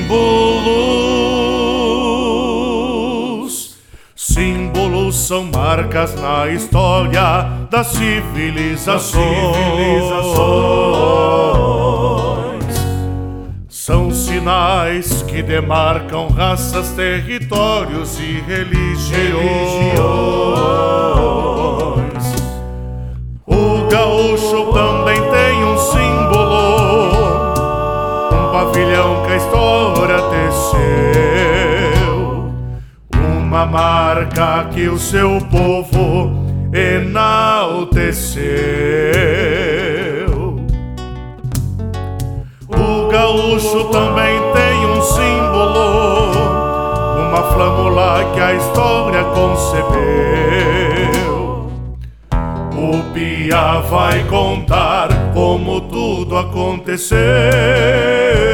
[0.00, 0.70] símbolos.
[4.16, 9.24] Símbolos são marcas na história das civilizações.
[13.68, 19.10] São sinais que demarcam raças, territórios e religiões.
[19.10, 20.40] religiões.
[23.46, 24.99] O gaúcho tão
[29.30, 30.80] a história teceu,
[33.14, 36.32] uma marca que o seu povo
[36.72, 38.00] enalteceu.
[42.68, 46.32] O gaúcho também tem um símbolo,
[47.28, 50.00] uma flâmula que a história concebeu.
[52.72, 58.49] O Pia vai contar como tudo aconteceu.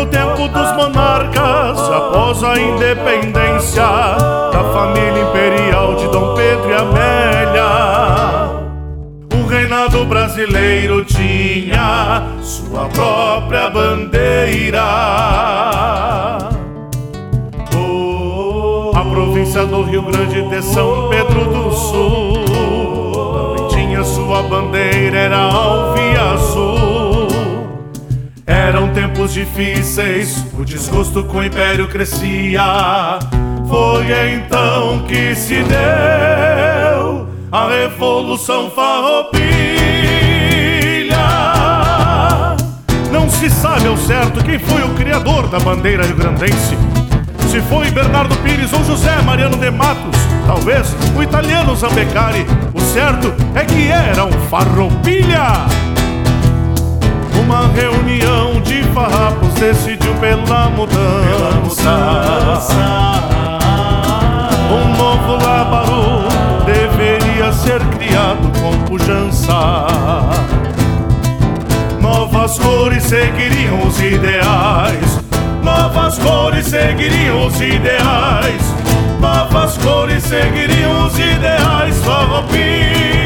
[0.00, 3.82] No tempo dos monarcas, após a independência
[4.50, 8.48] da família imperial de Dom Pedro e Amélia.
[9.34, 14.80] O reinado brasileiro tinha sua própria bandeira.
[18.94, 22.44] A província do Rio Grande de São Pedro do Sul
[23.34, 26.49] também tinha sua bandeira, era alviazul.
[28.50, 33.20] Eram tempos difíceis, o desgosto com o império crescia.
[33.68, 39.30] Foi então que se deu a Revolução Farroupilha.
[43.12, 46.76] Não se sabe ao certo quem foi o criador da bandeira rio-grandense.
[47.48, 50.16] Se foi Bernardo Pires ou José Mariano de Matos,
[50.48, 52.44] talvez o italiano Zambecari.
[52.74, 55.89] O certo é que era um farroupilha.
[57.50, 61.90] Uma reunião de farrapos decidiu pela mudança.
[64.70, 66.28] Um novo labaru
[66.64, 69.88] deveria ser criado com pujança.
[72.00, 75.20] Novas cores seguiriam os ideais.
[75.64, 78.62] Novas cores seguiriam os ideais.
[79.18, 81.96] Novas cores seguiriam os ideais.
[82.04, 83.19] Farroupilha